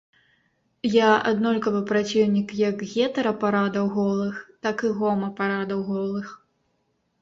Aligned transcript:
Я 0.93 1.09
аднолькава 1.31 1.81
праціўнік 1.91 2.49
як 2.63 2.75
гетэрапарадаў 2.95 3.85
голых, 4.01 4.35
так 4.67 4.77
і 4.87 4.95
гомапарадаў 5.01 5.89
голых. 5.97 6.39